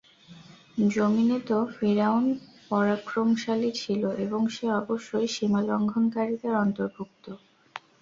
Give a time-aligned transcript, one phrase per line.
[0.91, 2.25] যমীনে তো ফিরআউন
[2.71, 7.25] পরাক্রমশালী ছিল এবং সে অবশ্যই সীমালংঘনকারীদের অন্তর্ভুক্ত।